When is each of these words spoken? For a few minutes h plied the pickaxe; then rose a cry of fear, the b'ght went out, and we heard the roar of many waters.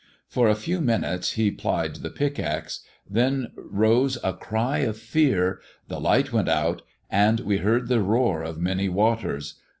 For 0.27 0.49
a 0.49 0.55
few 0.55 0.81
minutes 0.81 1.37
h 1.37 1.55
plied 1.59 1.97
the 1.97 2.09
pickaxe; 2.09 2.79
then 3.07 3.51
rose 3.55 4.17
a 4.23 4.33
cry 4.33 4.79
of 4.79 4.97
fear, 4.97 5.59
the 5.89 5.99
b'ght 5.99 6.31
went 6.31 6.49
out, 6.49 6.81
and 7.11 7.41
we 7.41 7.57
heard 7.57 7.87
the 7.87 8.01
roar 8.01 8.41
of 8.41 8.57
many 8.59 8.89
waters. 8.89 9.59